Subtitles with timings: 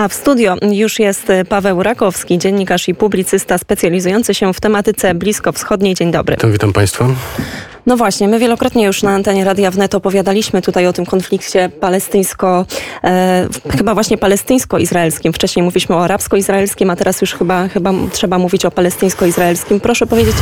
[0.00, 5.94] A w studio już jest Paweł Rakowski, dziennikarz i publicysta specjalizujący się w tematyce bliskowschodniej.
[5.94, 6.36] Dzień dobry.
[6.36, 7.08] To witam Państwa.
[7.86, 12.66] No właśnie, my wielokrotnie już na antenie Radia Wnet opowiadaliśmy tutaj o tym konflikcie palestyńsko,
[13.04, 15.32] e, chyba właśnie palestyńsko-izraelskim.
[15.32, 19.80] Wcześniej mówiliśmy o arabsko-izraelskim, a teraz już chyba, chyba trzeba mówić o palestyńsko-izraelskim.
[19.80, 20.36] Proszę powiedzieć,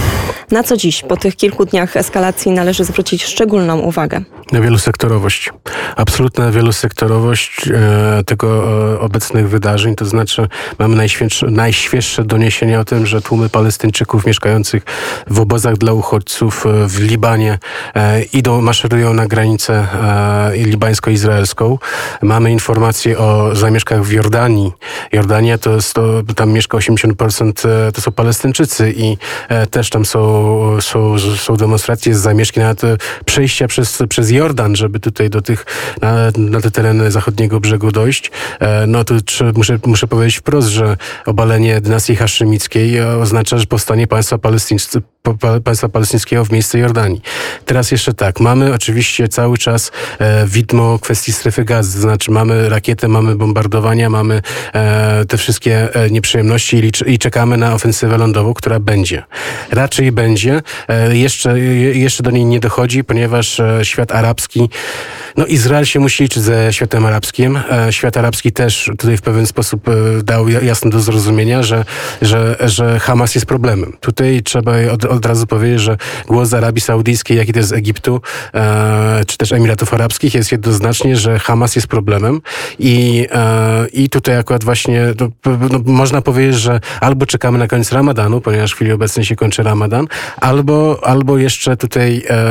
[0.51, 4.21] na co dziś po tych kilku dniach eskalacji należy zwrócić szczególną uwagę?
[4.53, 5.51] Na wielosektorowość.
[5.97, 8.65] Absolutna wielosektorowość e, tego
[8.95, 9.95] e, obecnych wydarzeń.
[9.95, 10.49] To znaczy
[10.79, 14.83] mamy najświeższe, najświeższe doniesienia o tym, że tłumy Palestyńczyków mieszkających
[15.27, 17.59] w obozach dla uchodźców e, w Libanie Libanie
[17.95, 19.87] e, idą, maszerują na granicę
[20.55, 21.79] e, libańsko-izraelską.
[22.23, 24.73] Mamy informacje o zamieszkach w Jordanii.
[25.13, 29.17] Jordania to jest, to, tam mieszka 80% e, to są Palestyńczycy i
[29.71, 32.83] też tam są, są, są demonstracje zamieszki, nawet
[33.25, 35.67] przejścia przez, przez Jordan, żeby tutaj do tych,
[36.03, 38.31] na, na te tereny zachodniego brzegu dojść.
[38.87, 39.15] No to
[39.55, 44.39] muszę, muszę powiedzieć wprost, że obalenie dynastii haszymickiej oznacza, że powstanie państwa,
[45.65, 47.23] państwa palestyńskiego w miejsce Jordanii.
[47.65, 52.69] Teraz jeszcze tak, mamy oczywiście cały czas e, widmo kwestii strefy gazy, to znaczy mamy
[52.69, 54.43] rakietę, mamy bombardowania, mamy
[54.75, 59.23] e, te wszystkie e, nieprzyjemności i, i, czekamy na ofensywę lądową, która będzie.
[59.71, 60.63] Raczej będzie.
[60.89, 61.61] E, jeszcze,
[61.95, 64.71] jeszcze do niej nie dochodzi, ponieważ e, świat arabski,
[65.37, 67.61] no Izrael się musi liczyć ze światem arabskim.
[67.71, 69.87] E, świat arabski też tutaj w pewien sposób
[70.23, 71.85] dał jasno do zrozumienia, że,
[72.23, 73.97] że, że Hamas jest problemem.
[74.01, 77.73] Tutaj trzeba od, od razu powiedzieć, że głos z Arabii Saudyjskiej, jak i też z
[77.73, 78.21] Egiptu,
[78.55, 82.41] e, czy też Emiratów Arabskich jest jednoznacznie, że Hamas jest problemem
[82.79, 85.29] i, e, i tutaj akurat właśnie no,
[85.71, 89.63] no, można powiedzieć, że albo czekamy na koniec Ramadanu, ponieważ w chwili obecnej się kończy
[89.63, 90.07] Ramadan,
[90.41, 92.45] albo, albo jeszcze tutaj e,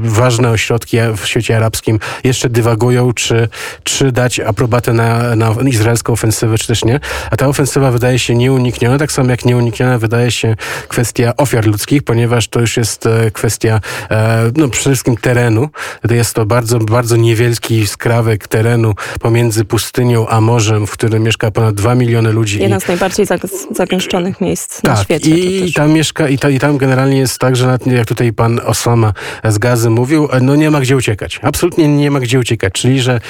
[0.00, 3.48] ważne ośrodki w świecie arabskim jeszcze dywagują, czy,
[3.84, 7.00] czy dać aprobatę na, na izraelską ofensywę, czy też nie.
[7.30, 10.56] A ta ofensywa wydaje się nieunikniona, tak samo jak nieunikniona wydaje się
[10.88, 15.68] kwestia ofiar ludzkich, ponieważ to już jest e, kwestia E, no przede wszystkim terenu.
[16.10, 21.74] Jest to bardzo, bardzo niewielki skrawek terenu pomiędzy pustynią a morzem, w którym mieszka ponad
[21.74, 22.60] 2 miliony ludzi.
[22.60, 23.26] Jedna z najbardziej
[23.70, 25.30] zagęszczonych miejsc tak, na świecie.
[25.30, 29.12] I tam mieszka, i, ta, i tam generalnie jest tak, że jak tutaj pan Osama
[29.44, 31.40] z Gazy mówił, e, no nie ma gdzie uciekać.
[31.42, 32.72] Absolutnie nie ma gdzie uciekać.
[32.72, 33.20] Czyli, że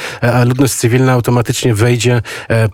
[0.46, 2.22] ludność cywilna automatycznie wejdzie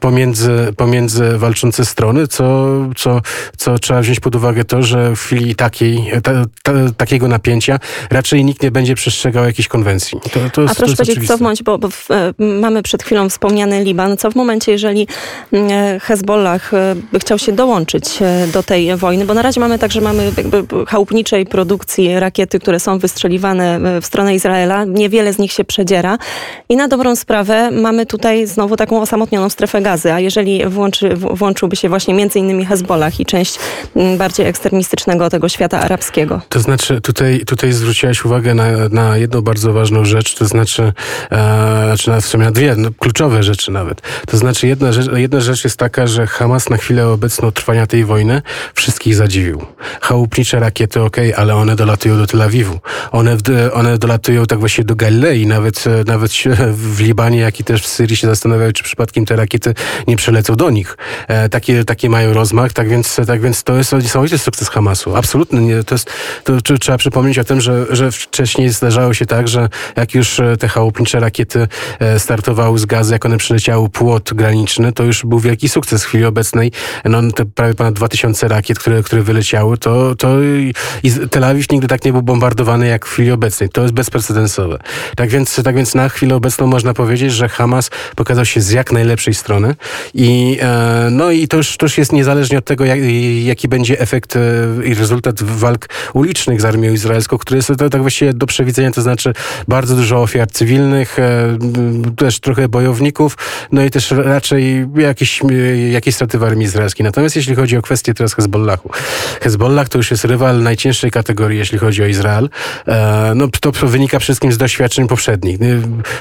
[0.00, 3.20] pomiędzy, pomiędzy walczące strony, co, co,
[3.56, 6.32] co trzeba wziąć pod uwagę to, że w chwili takiej, ta,
[6.62, 7.78] ta, takiego napięcia
[8.10, 10.20] raczej nikt nie będzie przestrzegał jakiejś konwencji.
[10.20, 13.02] To, to jest, A proszę powiedzieć, co w momencie, bo, bo w, e, mamy przed
[13.02, 15.06] chwilą wspomniany Liban, co w momencie, jeżeli
[15.52, 18.04] mm, e, Hezbollah e, by chciał się dołączyć
[18.52, 22.80] do tej wojny, bo na razie mamy tak, że mamy jakby chałupniczej produkcji rakiety, które
[22.80, 26.18] są wystrzeliwane w stronę Izraela, niewiele z nich się przedziera.
[26.68, 31.76] I na dobrą sprawę mamy tutaj znowu taką osamotnioną strefę gazy, a jeżeli włączy, włączyłby
[31.76, 33.58] się właśnie między innymi Hezbollah i część
[33.97, 36.41] mm, bardziej ekstremistycznego tego świata arabskiego.
[36.48, 40.92] To znaczy tutaj, tutaj zwróciłaś uwagę na, na jedną bardzo ważną rzecz, to znaczy,
[41.31, 44.03] e, znaczy na, w sumie na dwie no, kluczowe rzeczy nawet.
[44.26, 48.04] To znaczy jedna rzecz, jedna rzecz jest taka, że Hamas na chwilę obecną trwania tej
[48.04, 48.42] wojny
[48.75, 49.64] wszystkich zadziwił.
[50.00, 52.78] Chałupnicze rakiety, ok, ale one dolatują do Tel Awiwu.
[53.12, 53.36] One,
[53.72, 56.32] one dolatują tak właśnie do Galilei, nawet, nawet
[56.72, 59.75] w Libanie, jak i też w Syrii się zastanawiają, czy przypadkiem te rakiety
[60.06, 60.97] nie przelecą do nich.
[61.28, 65.16] E, takie, takie mają rozmach, tak więc, tak więc to jest niesamowity sukces Hamasu.
[65.16, 65.59] Absolutny.
[65.60, 66.10] Nie, to jest,
[66.44, 70.56] to, trzeba przypomnieć o tym, że, że wcześniej zdarzało się tak, że jak już e,
[70.56, 75.38] te chałupnicze rakiety e, startowały z gazy, jak one przyleciały płot graniczny, to już był
[75.38, 76.72] wielki sukces w chwili obecnej.
[77.04, 80.43] No, te prawie ponad 2000 rakiet, które, które wyleciały, to, to
[81.03, 83.69] i Tel Awiw nigdy tak nie był bombardowany jak w chwili obecnej.
[83.69, 84.78] To jest bezprecedensowe.
[85.16, 88.92] Tak więc, tak więc na chwilę obecną można powiedzieć, że Hamas pokazał się z jak
[88.92, 89.75] najlepszej strony
[90.15, 92.98] i e, no i to już, to już jest niezależnie od tego, jak,
[93.42, 94.34] jaki będzie efekt
[94.84, 99.32] i rezultat walk ulicznych z armią izraelską, który jest tak właściwie do przewidzenia, to znaczy
[99.68, 101.58] bardzo dużo ofiar cywilnych, e,
[102.16, 103.36] też trochę bojowników,
[103.72, 105.40] no i też raczej jakieś,
[105.90, 107.04] jakieś straty w armii izraelskiej.
[107.04, 108.91] Natomiast jeśli chodzi o kwestię teraz Hezbollahu.
[109.42, 112.48] Hezbollah to już jest rywal najcięższej kategorii, jeśli chodzi o Izrael.
[112.86, 115.58] E, no to wynika wszystkim z doświadczeń poprzednich.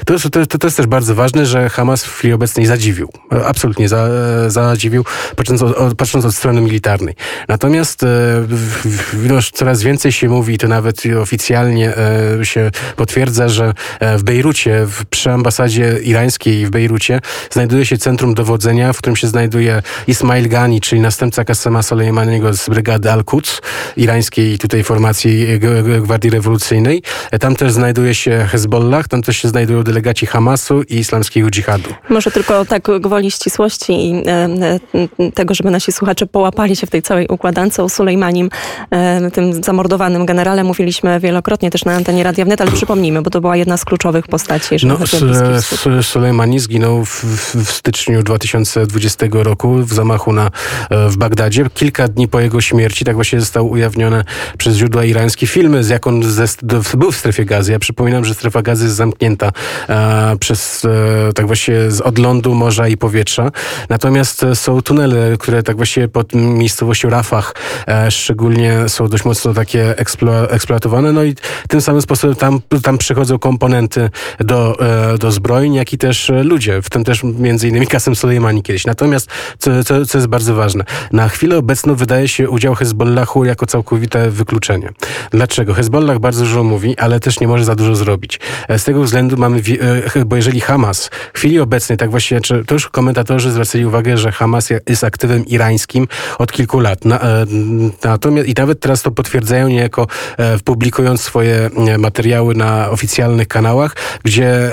[0.06, 3.08] To to, to jest też bardzo ważne, że Hamas w chwili obecnej zadziwił.
[3.46, 4.08] Absolutnie za,
[4.50, 5.04] zadziwił,
[5.36, 7.14] patrząc od, patrząc od strony militarnej.
[7.48, 8.06] Natomiast e,
[9.28, 14.86] no, coraz więcej się mówi, to nawet oficjalnie e, się potwierdza, że e, w Bejrucie,
[14.86, 17.20] w, przy ambasadzie irańskiej w Bejrucie
[17.50, 22.68] znajduje się centrum dowodzenia, w którym się znajduje Ismail Ghani, czyli następca Qassema Soleimaniego z
[22.68, 23.60] brygady Al-Quds,
[23.96, 25.46] irańskiej tutaj formacji
[26.02, 27.02] Gwardii Rewolucyjnej.
[27.30, 31.90] E, tam też znajduje się Hezbollah, tam też się znajdują delegaci Hamasu i islamskiego dżihadu.
[32.08, 34.80] Może tylko tak gwoli ścisłości i e,
[35.34, 38.50] tego, żeby nasi słuchacze połapali się w tej całej układance o Sulejmanim,
[38.90, 43.40] e, tym zamordowanym generale, mówiliśmy wielokrotnie też na antenie Radia Wnet, ale przypomnijmy, bo to
[43.40, 44.98] była jedna z kluczowych postaci, no,
[46.02, 47.24] Sulejmani zginął w,
[47.64, 50.50] w, styczniu 2020 roku w zamachu na,
[50.90, 51.64] w Bagdadzie.
[51.74, 54.24] Kilka dni po jego śmierci, tak właśnie został ujawnione
[54.58, 56.44] przez źródła irańskie filmy, z jak on ze,
[56.94, 57.72] był w strefie gazy.
[57.72, 59.52] Ja przypominam, że strefa gazy jest zamknięta
[59.88, 63.50] e, przez e, tak właśnie z odlądu morza i powietrza.
[63.88, 67.54] Natomiast są tunele, które tak właśnie pod miejscowością Rafah
[67.88, 71.12] e, szczególnie są dość mocno takie eksplo, eksploatowane.
[71.12, 71.34] No i
[71.68, 74.10] tym samym sposobem tam, tam przychodzą komponenty
[74.40, 74.80] do,
[75.14, 78.86] e, do zbrojeń, jak i też ludzie, w tym też między innymi Kasem Soleimani kiedyś.
[78.86, 83.66] Natomiast, co, co, co jest bardzo ważne, na chwilę obecną wydaje się udział Hezbollahu jako
[83.66, 84.88] całkowite wykluczenie.
[85.30, 85.74] Dlaczego?
[85.74, 88.40] Hezbollah bardzo dużo mówi, ale też nie może za dużo zrobić.
[88.68, 89.62] E, z tego względu mamy,
[90.16, 94.32] e, bo jeżeli Hamas w chwili obecnej, tak właśnie, to już komentatorzy zwracali uwagę, że
[94.32, 96.08] Hamas jest aktywem irańskim
[96.38, 97.06] od kilku lat.
[97.06, 97.46] E,
[98.04, 100.06] natomiast i nawet teraz to potwierdzają niejako
[100.64, 104.70] publikując swoje materiały na oficjalnych kanałach, gdzie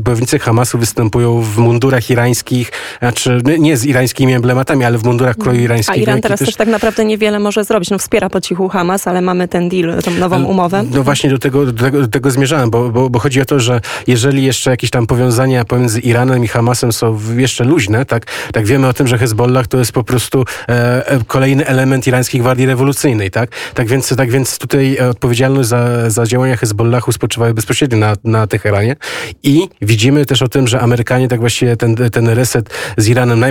[0.00, 5.60] bojownicy Hamasu występują w mundurach irańskich, znaczy nie z irańskimi emblematami, ale w mundurach kroju
[5.60, 5.98] irańskiego.
[5.98, 6.48] A Iran teraz też...
[6.48, 7.90] też tak naprawdę niewiele może zrobić.
[7.90, 10.84] No wspiera po cichu Hamas, ale mamy ten deal, tą nową umowę.
[10.90, 13.60] No właśnie do tego, do tego, do tego zmierzałem, bo, bo, bo, chodzi o to,
[13.60, 18.66] że jeżeli jeszcze jakieś tam powiązania pomiędzy Iranem i Hamasem są jeszcze luźne, tak, tak
[18.66, 22.66] wiemy o tym, że Hezbollah to jest po prostu e, e kolejny element irańskiej gwardii
[22.66, 23.49] rewolucyjnej, tak?
[23.74, 28.96] Tak więc, tak więc tutaj odpowiedzialność za, za działania Hezbollahu spoczywały bezpośrednio na, na Teheranie
[29.42, 33.44] i widzimy też o tym, że Amerykanie tak właściwie ten, ten reset z Iranem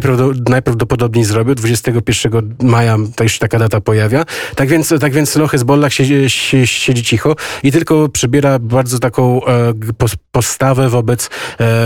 [0.50, 1.56] najprawdopodobniej zrobią.
[1.56, 4.26] 21 maja to już taka data pojawia.
[4.56, 6.30] Tak więc, tak więc no, Hezbollah siedzi,
[6.66, 9.74] siedzi cicho i tylko przybiera bardzo taką e,
[10.32, 11.30] postawę wobec, e,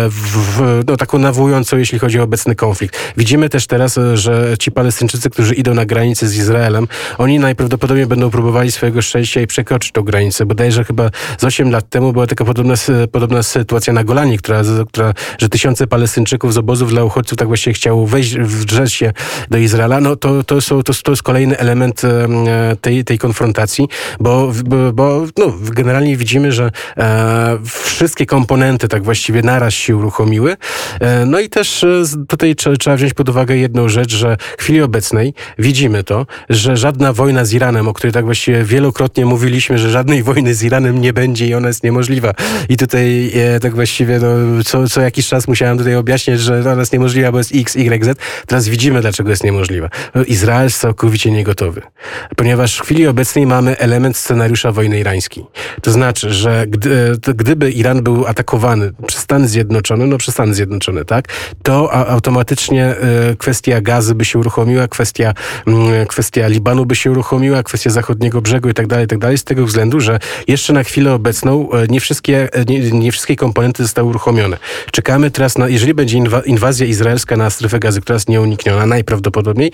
[0.10, 2.98] w, no, taką nawołującą, jeśli chodzi o obecny konflikt.
[3.18, 6.88] Widzimy też teraz, e, że ci Palestyńczycy, którzy idą na granicę z Izraelem,
[7.18, 10.45] oni najprawdopodobniej będą próbowali swojego szczęścia i przekroczyć tą granicę.
[10.45, 12.73] Bodajże chyba z 8 lat temu była taka podobna,
[13.11, 17.73] podobna sytuacja na Golanie, która, która, że tysiące Palestyńczyków z obozów dla uchodźców tak właśnie
[17.73, 19.13] chciało wejść, wdrzeć się
[19.50, 20.00] do Izraela.
[20.00, 22.01] No to, to, są, to, to jest kolejny element
[22.81, 23.88] tej, tej konfrontacji,
[24.19, 24.51] bo,
[24.94, 30.55] bo no, generalnie widzimy, że e, wszystkie komponenty tak właściwie naraz się uruchomiły.
[31.00, 34.61] E, no i też e, tutaj trzeba, trzeba wziąć pod uwagę jedną rzecz, że w
[34.61, 39.77] chwili obecnej widzimy to, że żadna wojna z Iranem, o której tak właściwie wielokrotnie mówiliśmy,
[39.77, 42.33] że żadnej wojny z Iranem nie będzie i ona jest niemożliwa.
[42.69, 46.79] I tutaj e, tak właściwie no, co, co jakiś czas musiałem tutaj objaśniać, że ona
[46.79, 48.19] jest niemożliwa, bo jest X, Y, Z.
[48.47, 49.89] Teraz widzimy, dlaczego jest niemożliwa.
[50.27, 51.81] Izrael jest całkowicie niegotowy.
[52.35, 55.45] Ponieważ w chwili obecnej mamy element scenariusza wojny irańskiej.
[55.81, 61.05] To znaczy, że gdy, gdyby Iran był atakowany przez Stany Zjednoczone, no przez Stany Zjednoczone,
[61.05, 61.25] tak,
[61.63, 65.33] to automatycznie e, kwestia gazy by się uruchomiła, kwestia,
[65.67, 69.44] mm, kwestia Libanu by się uruchomiła, kwestia zachodniego brzegu i tak dalej, tak dalej, z
[69.44, 73.83] tego względu, że jeszcze na chwilę obecną e, nie wszystkie, e, nie, nie wszystkie komponenty
[73.83, 74.57] zostały uruchomione.
[74.91, 79.71] Czekamy teraz na, jeżeli będzie inwazja izraelska na strefę gazy, która jest nieunikniona, najprawdopodobniej,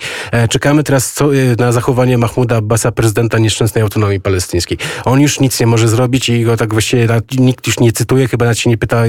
[0.50, 1.28] czekamy teraz co,
[1.58, 4.78] na zachowanie Mahmuda Abbasa, prezydenta nieszczęsnej autonomii palestyńskiej.
[5.04, 7.06] On już nic nie może zrobić i go tak właściwie
[7.38, 9.04] nikt już nie cytuje, chyba nawet się nie pyta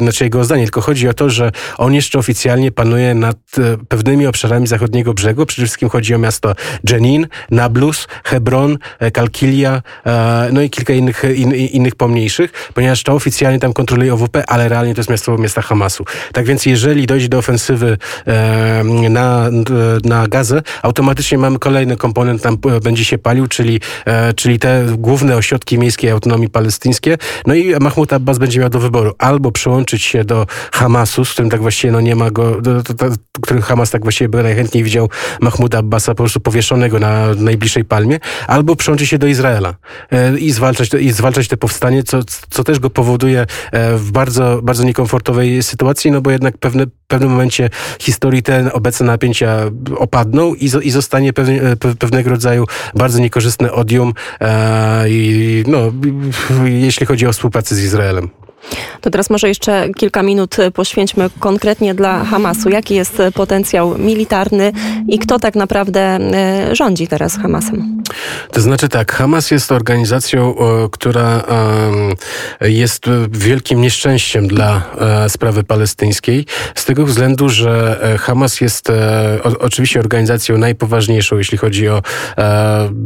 [0.00, 4.26] znaczy jego zdanie, tylko chodzi o to, że on jeszcze oficjalnie panuje nad e, pewnymi
[4.26, 5.46] obszarami zachodniego brzegu.
[5.46, 6.54] Przede wszystkim chodzi o miasto
[6.90, 13.12] Jenin, Nablus, Hebron, e, Kalkilia, e, no i kilka innych, in, innych pomniejszych, ponieważ to
[13.12, 16.04] oficjalnie tam kontroluje OWP, ale realnie to jest miasto miasta Hamasu.
[16.32, 17.98] Tak więc jeżeli dojdzie do ofensywy
[19.10, 19.50] na,
[20.04, 23.80] na Gazę, automatycznie mamy kolejny komponent tam będzie się palił, czyli,
[24.36, 27.18] czyli te główne ośrodki miejskiej autonomii palestyńskie.
[27.46, 31.50] No i Mahmoud Abbas będzie miał do wyboru albo przyłączyć się do Hamasu, z którym
[31.50, 33.06] tak właściwie no nie ma go, do, do, do,
[33.42, 35.08] który Hamas tak właściwie by najchętniej widział
[35.40, 38.13] Mahmuda Abbasa po prostu powieszonego na najbliższej palmie,
[38.46, 39.74] albo przyłączyć się do Izraela
[40.10, 42.18] e, i zwalczać, i zwalczać te powstanie, co,
[42.50, 47.06] co też go powoduje e, w bardzo, bardzo niekomfortowej sytuacji, no bo jednak pewne, w
[47.06, 49.58] pewnym momencie historii te obecne napięcia
[49.96, 55.92] opadną i, i zostanie pewne, pewnego rodzaju bardzo niekorzystne odium e, i no,
[56.64, 58.43] jeśli chodzi o współpracę z Izraelem.
[59.00, 62.68] To teraz może jeszcze kilka minut poświęćmy konkretnie dla Hamasu.
[62.68, 64.72] Jaki jest potencjał militarny
[65.08, 68.02] i kto tak naprawdę e, rządzi teraz Hamasem?
[68.52, 70.54] To znaczy tak, Hamas jest organizacją,
[70.92, 71.42] która
[72.60, 78.92] jest wielkim nieszczęściem dla e, sprawy palestyńskiej, z tego względu, że e, Hamas jest
[79.58, 82.02] oczywiście organizacją najpoważniejszą, jeśli chodzi o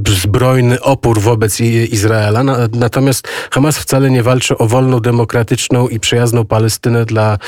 [0.08, 5.00] zbrojny opór wobec Izraela, natomiast Hamas wcale nie walczy o wolną,
[5.48, 7.38] demokratyczną i przyjazną Palestynę dla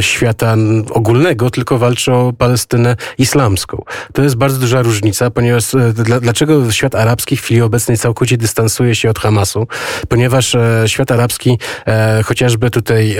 [0.00, 0.56] świata
[0.90, 3.82] ogólnego, tylko walczy o Palestynę islamską.
[4.12, 8.94] To jest bardzo duża różnica, ponieważ e, dlaczego świat arabski w chwili obecnej całkowicie dystansuje
[8.94, 9.66] się od Hamasu?
[10.08, 13.16] Ponieważ e, świat arabski, e, chociażby tutaj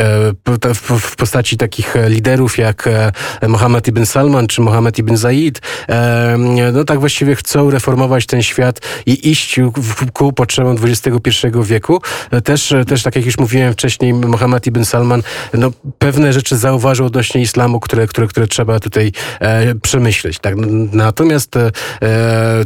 [0.74, 2.88] w postaci takich liderów jak
[3.48, 5.60] Mohammed ibn Salman czy Mohammed ibn Zaid,
[6.72, 9.60] no tak właściwie chcą reformować ten świat i iść
[10.12, 12.00] ku potrzebom XXI wieku.
[12.44, 15.22] Też, też tak jak już mówiłem wcześniej, Mohammed ibn Salman
[15.54, 20.38] no, pewne rzeczy zauważył odnośnie islamu, które, które, które trzeba tutaj e, przemyśleć.
[20.38, 20.54] Tak?
[20.92, 21.70] Natomiast e,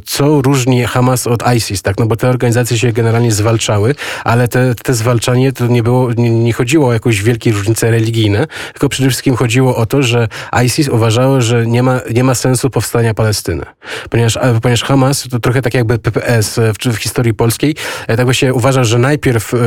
[0.05, 1.99] co różni Hamas od ISIS, tak?
[1.99, 3.95] no bo te organizacje się generalnie zwalczały,
[4.25, 8.47] ale te, te zwalczanie to nie, było, nie, nie chodziło o jakąś wielkie różnice religijne,
[8.73, 10.29] tylko przede wszystkim chodziło o to, że
[10.65, 13.67] ISIS uważało, że nie ma, nie ma sensu powstania Palestyny.
[14.11, 18.55] Ponieważ, ponieważ Hamas to trochę tak jakby PPS w, w historii polskiej, e, tak właśnie
[18.55, 19.59] uważa, że najpierw e,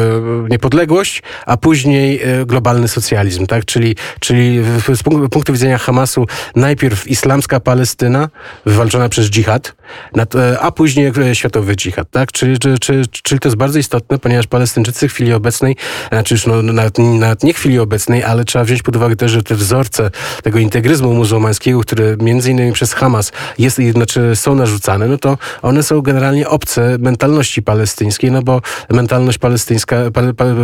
[0.50, 3.66] niepodległość, a później e, globalny socjalizm, tak?
[3.66, 4.60] Czyli, czyli
[4.96, 8.30] z punktu widzenia Hamasu najpierw islamska Palestyna,
[8.66, 9.76] wywalczona przez dżihad,
[10.62, 12.32] a później światowy dżihad, tak?
[12.32, 15.76] Czyli, czyli, czyli to jest bardzo istotne, ponieważ Palestyńczycy w chwili obecnej,
[16.10, 19.32] znaczy już no, nawet, nawet nie w chwili obecnej, ale trzeba wziąć pod uwagę też,
[19.32, 20.12] że te wzorce
[20.44, 25.84] tego integryzmu muzułmańskiego, które między innymi przez Hamas jest, znaczy są narzucane, no to one
[25.84, 29.98] są generalnie obce mentalności palestyńskiej, no bo mentalność palestyńska,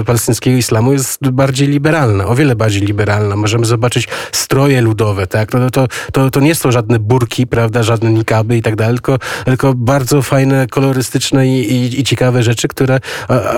[0.06, 3.36] palestyńskiego islamu jest bardziej liberalna, o wiele bardziej liberalna.
[3.36, 5.54] Możemy zobaczyć stroje ludowe, tak?
[5.54, 9.20] No to, to, to nie są żadne burki, prawda, żadne nikaby i tak dalej, tylko,
[9.46, 13.00] tylko bardzo fajne, kolorystyczne i, i, i ciekawe rzeczy, które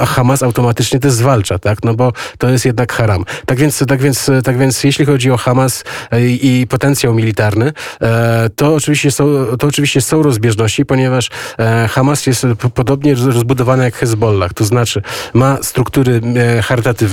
[0.07, 1.83] Hamas automatycznie też zwalcza, tak?
[1.83, 3.25] No bo to jest jednak haram.
[3.45, 7.73] Tak więc, tak więc, tak więc jeśli chodzi o Hamas e, i, i potencjał militarny,
[8.01, 9.25] e, to oczywiście, są,
[9.59, 15.01] to oczywiście są rozbieżności, ponieważ e, Hamas jest podobnie rozbudowany jak Hezbollah, to znaczy
[15.33, 16.21] ma struktury
[16.63, 17.10] charytatywne,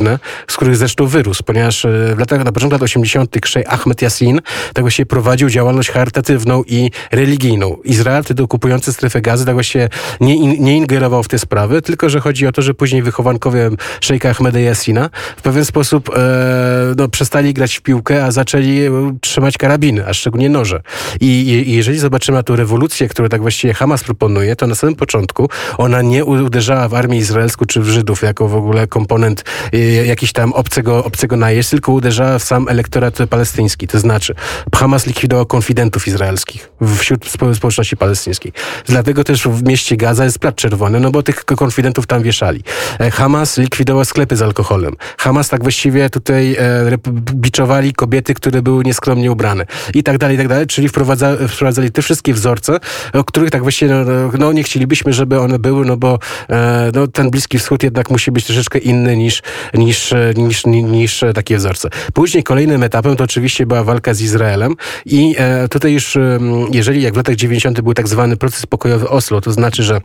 [0.49, 3.37] z których zresztą wyrósł, ponieważ w latach, na początku lat 80.
[3.67, 4.41] Ahmed Yassin
[4.75, 7.77] tak właśnie prowadził działalność charytatywną i religijną.
[7.85, 9.89] Izrael, wtedy okupujący strefę gazy, tak właśnie
[10.21, 13.71] nie, in, nie ingerował w te sprawy, tylko że chodzi o to, że później wychowankowie
[14.01, 18.81] szejka Ahmeda Yassina w pewien sposób e, no, przestali grać w piłkę, a zaczęli
[19.21, 20.83] trzymać karabiny, a szczególnie noże.
[21.21, 25.49] I, i, jeżeli zobaczymy tę rewolucję, którą tak właściwie Hamas proponuje, to na samym początku
[25.79, 30.33] ona nie uderzała w armię izraelską czy w Żydów jako w ogóle komponent e, jakiś
[30.33, 33.89] tam obcego, obcego najeźdź, tylko uderzała w sam elektorat palestyński.
[33.89, 34.35] To znaczy
[34.75, 38.53] Hamas likwidował konfidentów izraelskich wśród społeczności palestyńskiej.
[38.87, 42.63] Dlatego też w mieście Gaza jest plac czerwony, no bo tych konfidentów tam wieszali.
[43.01, 44.97] E, Hamas likwidował sklepy z alkoholem.
[45.19, 46.99] Hamas tak właściwie tutaj e,
[47.35, 49.65] biczowali kobiety, które były nieskromnie ubrane.
[49.95, 50.67] I tak dalej, i tak dalej.
[50.67, 52.81] Czyli wprowadza, wprowadzali te wszystkie wzorce,
[53.13, 56.19] o których tak właściwie no, no, no nie chcielibyśmy, żeby one były, no bo
[56.51, 59.43] e, no, ten Bliski Wschód jednak musi być troszeczkę inny niż,
[59.79, 61.89] niż, niż, niż, takie wzorce.
[62.15, 64.75] Później kolejnym etapem to oczywiście była walka z Izraelem
[65.07, 66.19] i e, tutaj już,
[66.73, 67.81] jeżeli jak w latach 90.
[67.81, 70.01] był tak zwany proces pokojowy Oslo, to znaczy, że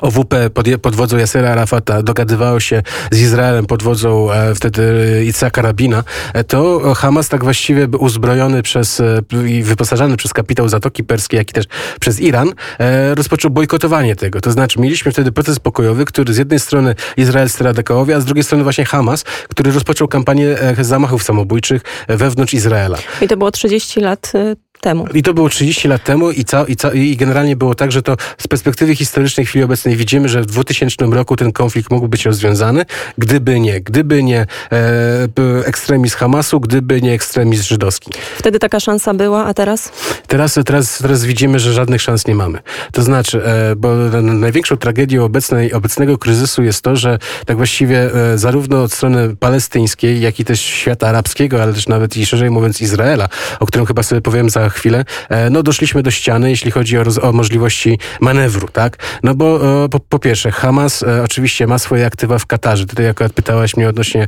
[0.00, 4.82] OWP pod, pod wodzą Yasera Arafata dogadywało się z Izraelem pod wodzą e, wtedy
[5.26, 6.04] Itzaka Rabina,
[6.34, 11.50] e, to Hamas tak właściwie uzbrojony przez e, i wyposażany przez kapitał Zatoki Perskiej, jak
[11.50, 11.64] i też
[12.00, 14.40] przez Iran, e, rozpoczął bojkotowanie tego.
[14.40, 18.44] To znaczy mieliśmy wtedy proces pokojowy, który z jednej strony izraelscy radykałowie, a z drugiej
[18.44, 22.98] strony właśnie Hamas, który rozpoczął kampanię e, zamachów samobójczych wewnątrz Izraela.
[23.20, 25.06] I to było 30 lat e, temu.
[25.14, 28.02] I to było 30 lat temu i, ca, i, ca, i generalnie było tak, że
[28.02, 32.24] to z perspektywy historycznej chwili obecnej widzimy, że w 2000 roku ten konflikt mógł być
[32.24, 32.84] rozwiązany,
[33.18, 38.10] gdyby nie, gdyby nie e, ekstremizm Hamasu, gdyby nie ekstremizm żydowski.
[38.38, 39.92] Wtedy taka szansa była, a teraz?
[40.26, 42.58] Teraz, teraz, teraz widzimy, że żadnych szans nie mamy.
[42.92, 48.38] To znaczy, e, bo największą tragedią obecnej, obecnego kryzysu jest to, że tak właściwie e,
[48.38, 52.80] zarówno od strony palestyńskiej, jak i też świata arabskiego, ale też nawet i szerzej mówiąc
[52.80, 53.28] Izraela,
[53.60, 57.02] o którym chyba sobie powiem za chwilę, e, no doszliśmy do ściany, jeśli chodzi o,
[57.22, 58.96] o możliwości manewru, tak?
[59.22, 62.86] No bo e, po, po pierwsze, Hamas e, oczywiście ma swoje aktywa w Katarze.
[62.86, 64.26] Tutaj akurat pytałaś mnie odnośnie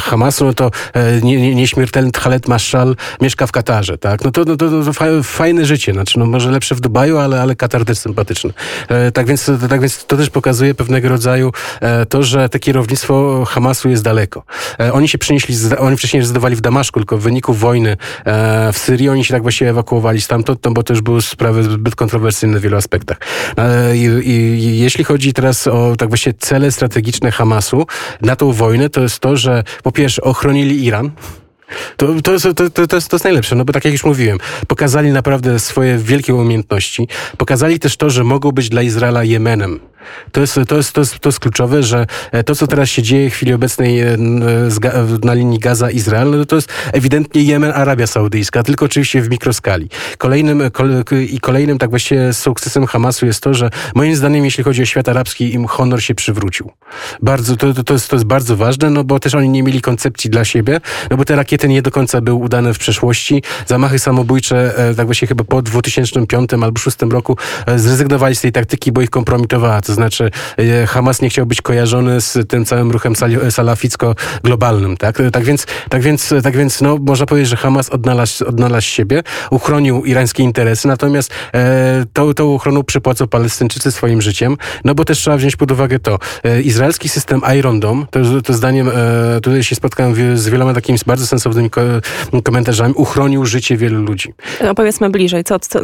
[0.00, 0.70] Hamasu, no to
[1.22, 4.24] nie, nie, nieśmiertelny Khaled Mashal mieszka w Katarze, tak?
[4.24, 7.42] No to no, to, to, to fajne życie, znaczy no może lepsze w Dubaju, ale,
[7.42, 8.52] ale Katar też sympatyczny.
[9.14, 11.52] Tak, więc, tak więc to też pokazuje pewnego rodzaju
[12.08, 14.42] to, że to kierownictwo Hamasu jest daleko.
[14.92, 17.96] Oni się przenieśli, z, oni wcześniej rezydowali w Damaszku, tylko w wyniku wojny
[18.72, 22.58] w Syrii oni się tak właściwie ewakuowali stamtąd, no bo już były sprawy zbyt kontrowersyjne
[22.58, 23.18] w wielu aspektach.
[23.58, 27.86] E, i, i, jeśli chodzi teraz o tak właściwie cele strategiczne Hamasu
[28.20, 31.10] na tą wojnę, to jest to, że po pierwsze ochronili Iran,
[31.96, 34.38] to, to, to, to, to, jest, to jest najlepsze, no bo tak jak już mówiłem,
[34.68, 39.80] pokazali naprawdę swoje wielkie umiejętności, pokazali też to, że mogą być dla Izraela Jemenem.
[40.32, 43.02] To jest, to, jest, to, jest, to jest kluczowe, że e, to, co teraz się
[43.02, 44.16] dzieje w chwili obecnej e,
[45.24, 49.88] na linii Gaza-Izrael, no to jest ewidentnie Jemen, Arabia Saudyjska, tylko oczywiście w mikroskali.
[50.18, 50.62] Kolejnym,
[51.30, 55.08] I kolejnym tak właściwie sukcesem Hamasu jest to, że moim zdaniem, jeśli chodzi o świat
[55.08, 56.70] arabski, im honor się przywrócił.
[57.22, 60.30] Bardzo, to, to, jest, to jest bardzo ważne, no bo też oni nie mieli koncepcji
[60.30, 63.42] dla siebie, no bo te rakiety nie do końca były udane w przeszłości.
[63.66, 67.36] Zamachy samobójcze, e, tak właśnie chyba po 2005 albo 2006 roku
[67.76, 69.80] zrezygnowali z tej taktyki, bo ich kompromitowała.
[69.80, 73.14] To znaczy e, Hamas nie chciał być kojarzony z tym całym ruchem
[73.50, 75.18] salaficko-globalnym, tak?
[75.32, 80.04] Tak więc, tak więc, tak więc no, można powiedzieć, że Hamas odnalazł, odnalazł siebie, uchronił
[80.04, 85.36] irańskie interesy, natomiast e, tą, tą ochroną przypłacą Palestyńczycy swoim życiem, no bo też trzeba
[85.36, 86.18] wziąć pod uwagę to.
[86.44, 90.98] E, izraelski system Iron Dome, to, to zdaniem, e, tutaj się spotkałem z wieloma takimi
[91.06, 91.80] bardzo sensownymi ko
[92.44, 94.34] komentarzami, uchronił życie wielu ludzi.
[94.70, 95.80] Opowiedzmy bliżej, co, co,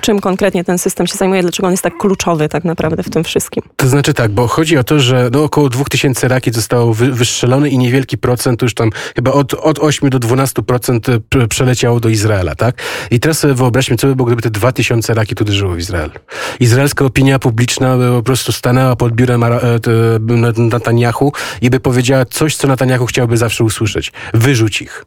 [0.00, 3.24] czym konkretnie ten system się zajmuje, dlaczego on jest tak kluczowy tak naprawdę w tym
[3.24, 3.62] wszystkim wszystkim.
[3.76, 7.68] To znaczy tak, bo chodzi o to, że no około 2000 rakiet zostało wy, wystrzelone
[7.68, 12.82] i niewielki procent, już tam chyba od, od 8 do 12% przeleciało do Izraela, tak?
[13.10, 16.10] I teraz sobie wyobraźmy, co by było, gdyby te 2000 rakiet uderzyło w Izrael.
[16.60, 19.50] Izraelska opinia publiczna by po prostu stanęła pod biurem e,
[20.56, 24.12] Netanyahu i by powiedziała coś, co Netanyahu chciałby zawsze usłyszeć.
[24.34, 25.04] Wyrzuć ich.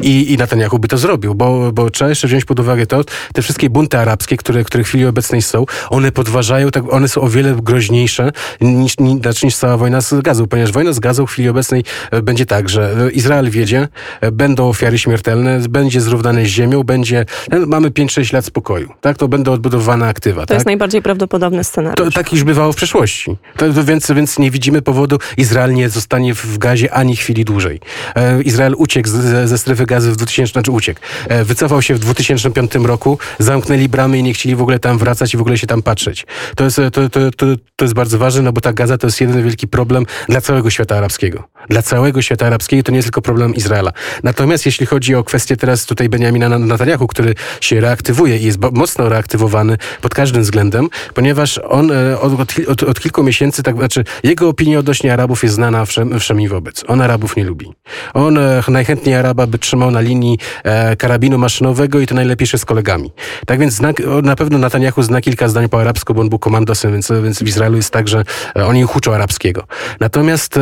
[0.00, 3.42] I, i Netanyahu by to zrobił, bo, bo trzeba jeszcze wziąć pod uwagę to, te
[3.42, 7.28] wszystkie bunty arabskie, które, które w chwili obecnej są, one podważają, tak, one są o
[7.28, 11.30] wiele groźniejsze niż, niż, znaczy niż cała wojna z gazą, ponieważ wojna z gazą w
[11.30, 13.88] chwili obecnej e, będzie tak, że Izrael wiedzie,
[14.20, 17.24] e, będą ofiary śmiertelne, będzie zrównane z ziemią, będzie,
[17.66, 20.40] mamy 5-6 lat spokoju, tak, to będą odbudowane aktywa.
[20.40, 20.54] To tak?
[20.54, 22.14] jest najbardziej prawdopodobny scenariusz.
[22.14, 23.36] To, tak już bywało w przeszłości.
[23.56, 27.80] To, to więc, więc nie widzimy powodu, Izrael nie zostanie w gazie ani chwili dłużej.
[28.14, 31.00] E, Izrael uciekł ze, ze strefy gazy w 2000, znaczy uciekł.
[31.28, 35.34] E, wycofał się w 2005 roku, zamknęli bramy i nie chcieli w ogóle tam wracać
[35.34, 36.26] i w ogóle się tam patrzeć.
[36.56, 37.46] To jest, to, to, to,
[37.76, 40.70] to jest bardzo ważne, no bo ta gaza to jest jeden wielki problem dla całego
[40.70, 41.48] świata arabskiego.
[41.68, 43.92] Dla całego świata arabskiego to nie jest tylko problem Izraela.
[44.22, 49.08] Natomiast jeśli chodzi o kwestię teraz tutaj Benjamina Netanyahu, który się reaktywuje i jest mocno
[49.08, 52.32] reaktywowany pod każdym względem, ponieważ on e, od,
[52.68, 56.48] od, od kilku miesięcy, tak znaczy jego opinia odnośnie Arabów jest znana wszem, wszem i
[56.48, 56.84] wobec.
[56.88, 57.72] On Arabów nie lubi.
[58.14, 62.64] On e, najchętniej Araba by trzymał na linii e, karabinu maszynowego i to najlepiej z
[62.64, 63.12] kolegami.
[63.46, 63.92] Tak więc zna,
[64.22, 67.46] na pewno Netanyahu zna kilka zdań po arabsku, bo on był komandosem, więc, więc w
[67.46, 68.22] Izraelu jest tak, że
[68.56, 69.64] e, oni uczą arabskiego.
[70.00, 70.60] Natomiast, e,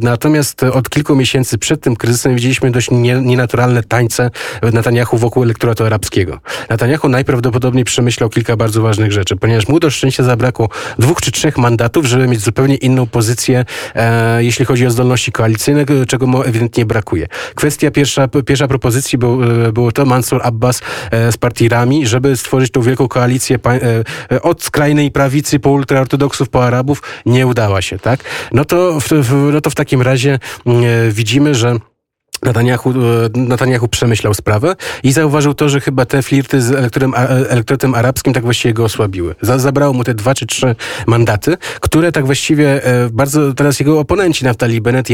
[0.00, 4.30] natomiast od kilku miesięcy przed tym kryzysem widzieliśmy dość nie, nienaturalne tańce
[4.72, 6.40] Netanyahu wokół elektoratu arabskiego.
[6.70, 10.68] Netanyahu najprawdopodobniej przemyślał kilka bardzo ważnych rzeczy, ponieważ mu do szczęścia zabrakło
[10.98, 15.84] dwóch czy trzech mandatów, żeby mieć zupełnie inną pozycję, e, jeśli chodzi o zdolności koalicyjne,
[16.08, 17.26] czego mu ewidentnie brakuje.
[17.54, 22.36] Kwestia pierwsza, pierwsza propozycji był, e, było to Mansur Abbas e, z partii Rami, żeby
[22.36, 23.58] stworzyć tą wielką koalicję
[24.30, 27.02] e, od skrajnej prawicy po ultraortodoksów, po Arabów.
[27.26, 28.20] Nie udała się, tak?
[28.52, 31.76] No to w, no to w takim razie mm, widzimy, że
[32.46, 32.94] Netanyahu, e,
[33.34, 37.14] Netanyahu przemyślał sprawę i zauważył to, że chyba te flirty z elektorem,
[37.48, 39.34] elektoratem arabskim tak właściwie go osłabiły.
[39.42, 44.44] Zabrało mu te dwa czy trzy mandaty, które tak właściwie e, bardzo teraz jego oponenci
[44.44, 45.08] Naftali Bennett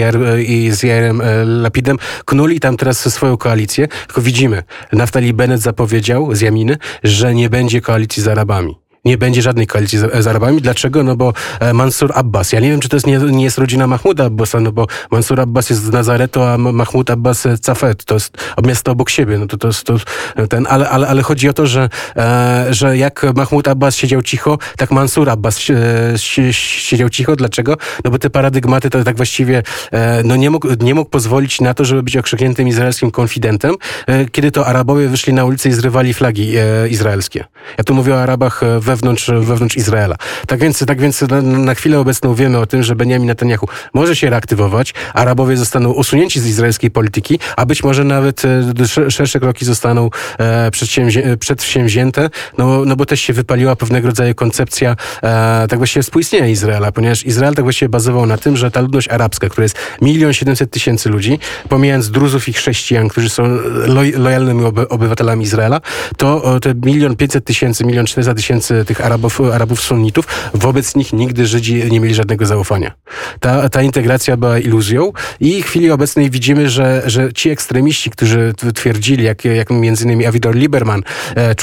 [0.46, 3.88] i z Jairem e, Lapidem knuli tam teraz swoją koalicję.
[4.06, 9.42] Tylko widzimy, Naftali Bennett zapowiedział z Jaminy, że nie będzie koalicji z Arabami nie będzie
[9.42, 10.60] żadnej koalicji z, z Arabami.
[10.60, 11.02] Dlaczego?
[11.02, 13.86] No bo e, Mansur Abbas, ja nie wiem, czy to jest, nie, nie jest rodzina
[13.86, 18.36] Mahmuda Abbasa, no bo Mansur Abbas jest z Nazaretu, a Mahmud Abbas Cafet, to jest
[18.64, 19.96] miasto obok siebie, no to, to to,
[20.48, 24.58] ten, ale, ale, ale chodzi o to, że, e, że jak Mahmud Abbas siedział cicho,
[24.76, 26.18] tak Mansur Abbas e,
[26.52, 27.36] siedział cicho.
[27.36, 27.76] Dlaczego?
[28.04, 29.62] No bo te paradygmaty to tak właściwie
[29.92, 33.74] e, no nie mógł, nie mógł pozwolić na to, żeby być okrzykniętym izraelskim konfidentem,
[34.06, 37.44] e, kiedy to Arabowie wyszli na ulicę i zrywali flagi e, izraelskie.
[37.78, 40.16] Ja tu mówię o Arabach w wewnątrz, wewnątrz Izraela.
[40.46, 44.16] Tak więc, tak więc na, na chwilę obecną wiemy o tym, że Benjamin Netanyahu może
[44.16, 48.42] się reaktywować, Arabowie zostaną usunięci z izraelskiej polityki, a być może nawet
[49.08, 50.10] szersze kroki zostaną
[51.38, 54.96] przedsięwzięte, no, no bo też się wypaliła pewnego rodzaju koncepcja
[55.68, 59.48] tak właściwie współistnienia Izraela, ponieważ Izrael tak właściwie bazował na tym, że ta ludność arabska,
[59.48, 64.88] która jest milion siedemset tysięcy ludzi, pomijając Druzów i chrześcijan, którzy są loj, lojalnymi oby,
[64.88, 65.80] obywatelami Izraela,
[66.16, 71.46] to te milion pięćset tysięcy, milion czterysta tysięcy tych Arabów, Arabów sunnitów, wobec nich nigdy
[71.46, 72.92] Żydzi nie mieli żadnego zaufania.
[73.40, 78.52] Ta, ta integracja była iluzją i w chwili obecnej widzimy, że, że ci ekstremiści, którzy
[78.74, 81.02] twierdzili, jak, jak między innymi Avidor Lieberman,
[81.36, 81.54] e,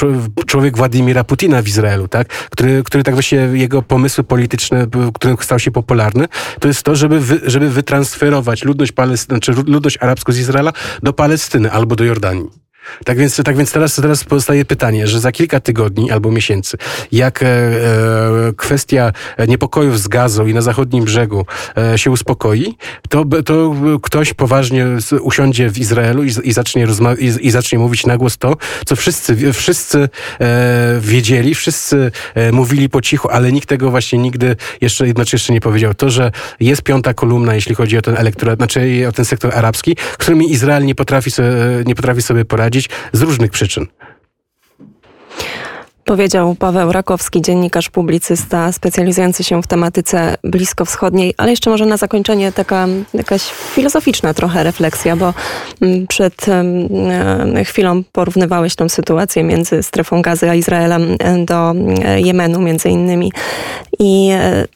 [0.46, 5.58] człowiek Władimira Putina w Izraelu, tak, który, który tak właśnie jego pomysły polityczne, który stał
[5.58, 6.26] się popularny,
[6.60, 11.12] to jest to, żeby, wy, żeby wytransferować ludność, Palestyny, znaczy ludność arabską z Izraela do
[11.12, 12.59] Palestyny albo do Jordanii.
[13.04, 16.76] Tak więc, tak więc teraz, teraz pozostaje pytanie, że za kilka tygodni albo miesięcy,
[17.12, 19.12] jak e, e kwestia
[19.48, 22.76] niepokojów z gazą i na zachodnim brzegu e, się uspokoi,
[23.08, 24.86] to, to ktoś poważnie
[25.20, 26.86] usiądzie w Izraelu i, i zacznie
[27.18, 30.08] i, i, zacznie mówić na głos to, co wszyscy, wszyscy
[30.40, 35.52] e, wiedzieli, wszyscy e, mówili po cichu, ale nikt tego właśnie nigdy jeszcze, znaczy jeszcze
[35.52, 35.94] nie powiedział.
[35.94, 39.96] To, że jest piąta kolumna, jeśli chodzi o ten elektorat, znaczy o ten sektor arabski,
[40.18, 41.48] którymi Izrael nie potrafi sobie,
[41.86, 42.79] nie potrafi sobie poradzić,
[43.12, 43.86] z różnych przyczyn.
[46.10, 52.52] Powiedział Paweł Rakowski, dziennikarz, publicysta specjalizujący się w tematyce bliskowschodniej, ale jeszcze może na zakończenie
[52.52, 55.34] taka jakaś filozoficzna trochę refleksja, bo
[55.80, 62.20] mm, przed e, chwilą porównywałeś tą sytuację między strefą gazy a Izraelem e, do e,
[62.20, 63.32] Jemenu między innymi.
[63.98, 64.30] I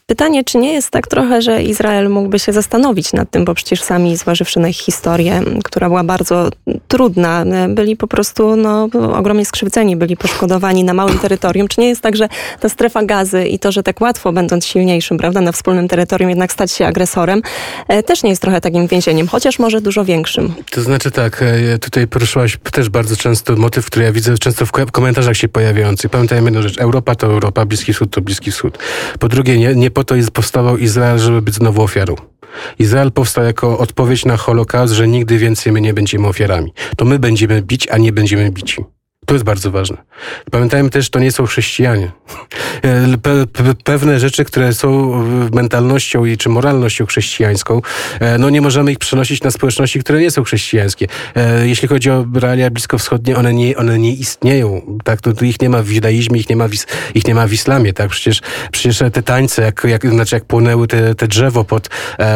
[0.05, 3.81] pytanie, czy nie jest tak trochę, że Izrael mógłby się zastanowić nad tym, bo przecież
[3.81, 6.49] sami zważywszy na ich historię, która była bardzo
[6.87, 11.67] trudna, byli po prostu no, ogromnie skrzywdzeni, byli poszkodowani na małym terytorium.
[11.67, 15.17] Czy nie jest tak, że ta strefa gazy i to, że tak łatwo, będąc silniejszym,
[15.17, 17.41] prawda, na wspólnym terytorium, jednak stać się agresorem,
[17.87, 20.53] e, też nie jest trochę takim więzieniem, chociaż może dużo większym.
[20.71, 24.91] To znaczy tak, e, tutaj poruszyłaś też bardzo często motyw, który ja widzę często w
[24.91, 26.09] komentarzach się pojawiający.
[26.09, 28.77] Pamiętajmy jedną rzecz, Europa to Europa, Bliski Wschód to Bliski Wschód.
[29.19, 32.15] Po drugie, nie, nie po to jest powstawał Izrael, żeby być znowu ofiarą.
[32.79, 36.73] Izrael powstał jako odpowiedź na Holokaust, że nigdy więcej my nie będziemy ofiarami.
[36.97, 38.94] To my będziemy bić, a nie będziemy bici.
[39.25, 39.97] To jest bardzo ważne.
[40.51, 42.11] Pamiętajmy też, to nie są chrześcijanie.
[42.81, 45.11] E, pe, pe, pewne rzeczy, które są
[45.53, 47.81] mentalnością i czy moralnością chrześcijańską,
[48.19, 51.07] e, no nie możemy ich przenosić na społeczności, które nie są chrześcijańskie.
[51.35, 54.99] E, jeśli chodzi o realia bliskowschodnie, one nie, one nie istnieją.
[55.03, 55.21] Tak?
[55.21, 56.71] To, to ich nie ma w judaizmie, ich nie ma w,
[57.15, 57.93] ich nie ma w islamie.
[57.93, 58.09] Tak?
[58.09, 61.89] Przecież, przecież te tańce, jak, jak, znaczy jak płonęły te, te drzewo pod,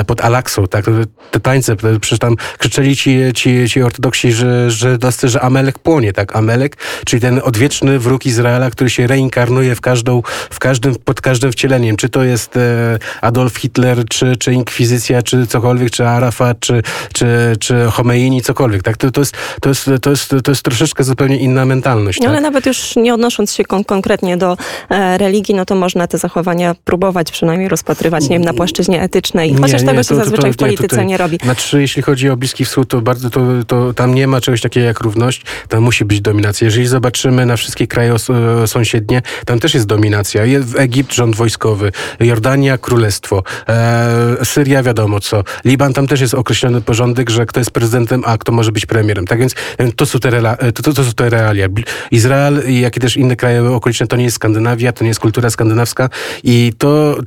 [0.07, 0.85] pod Alaksą, tak?
[1.31, 6.35] te tańce, przecież tam krzyczeli ci, ci, ci ortodoksi, że, że, że Amelek płonie, tak?
[6.35, 11.51] Amelek czyli ten odwieczny wróg Izraela, który się reinkarnuje w każdą, w każdym, pod każdym
[11.51, 11.97] wcieleniem.
[11.97, 16.81] Czy to jest e, Adolf Hitler, czy, czy Inkwizycja, czy cokolwiek, czy Arafat, czy,
[17.13, 18.83] czy, czy Homeini, cokolwiek.
[18.83, 18.97] Tak?
[18.97, 22.19] To, to, jest, to, jest, to, jest, to jest troszeczkę zupełnie inna mentalność.
[22.19, 22.29] Tak?
[22.29, 24.57] Ale nawet już nie odnosząc się kon konkretnie do
[24.89, 29.53] e, religii, no to można te zachowania próbować przynajmniej rozpatrywać, nie wiem, na płaszczyźnie etycznej.
[29.53, 31.37] Chociaż nie, tego nie, się to, zazwyczaj to, to, w polityce nie, tutaj, nie robi.
[31.43, 34.85] Znaczy, jeśli chodzi o Bliski Wschód, to bardzo to, to tam nie ma czegoś takiego
[34.85, 36.68] jak równość, tam musi być dominacja.
[36.69, 38.15] Jeżeli zobaczymy na wszystkie kraje
[38.63, 40.43] e, sąsiednie, tam też jest dominacja.
[40.77, 47.29] Egipt rząd wojskowy, Jordania królestwo, e, Syria wiadomo co, Liban tam też jest określony porządek,
[47.29, 49.27] że kto jest prezydentem, a kto może być premierem.
[49.27, 51.67] Tak więc e, to są te, e, to, to, to są te realia.
[52.11, 55.49] Izrael, jak i też inne kraje okoliczne, to nie jest Skandynawia, to nie jest kultura
[55.49, 56.09] skandynawska
[56.43, 57.17] i to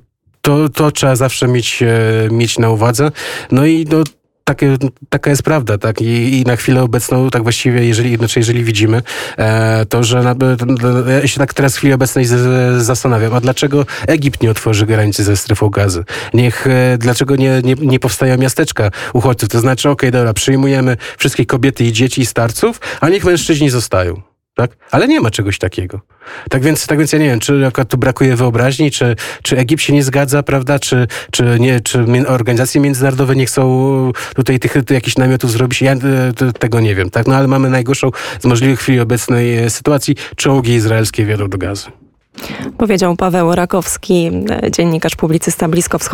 [0.42, 1.82] to, to trzeba zawsze mieć,
[2.30, 3.10] mieć na uwadze.
[3.50, 4.04] No i no,
[4.54, 4.76] takie,
[5.08, 6.00] taka jest prawda, tak?
[6.00, 9.02] I, I, na chwilę obecną, tak właściwie, jeżeli, znaczy jeżeli widzimy,
[9.38, 10.34] e, to, że na,
[11.20, 15.24] ja się tak teraz w chwili obecnej z, zastanawiam, a dlaczego Egipt nie otworzy granicy
[15.24, 16.04] ze strefą gazy?
[16.34, 19.48] Niech, e, dlaczego nie, nie, nie powstają miasteczka uchodźców?
[19.48, 23.70] To znaczy, okej, okay, dobra, przyjmujemy wszystkie kobiety i dzieci i starców, a niech mężczyźni
[23.70, 24.76] zostają tak?
[24.90, 26.00] Ale nie ma czegoś takiego.
[26.50, 29.82] Tak więc, tak więc ja nie wiem, czy akurat tu brakuje wyobraźni, czy, czy Egipt
[29.82, 35.16] się nie zgadza, prawda, czy, czy, nie, czy organizacje międzynarodowe nie chcą tutaj tych, jakichś
[35.16, 35.82] namiotów zrobić.
[35.82, 35.98] Ja e,
[36.58, 37.26] tego nie wiem, tak?
[37.26, 38.10] No ale mamy najgorszą
[38.40, 40.16] z możliwych chwili obecnej e, sytuacji.
[40.36, 41.90] Czołgi izraelskie wiodą do gazy.
[42.78, 44.30] Powiedział Paweł Rakowski,
[44.62, 46.12] e, dziennikarz, publicysta bliskowschodni.